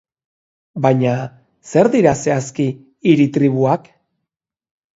Baina, 0.85 1.11
zer 1.75 1.91
dira 1.97 2.15
zehazki 2.23 2.67
hiri-tribuak? 3.11 3.89